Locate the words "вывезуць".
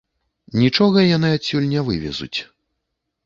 1.89-2.35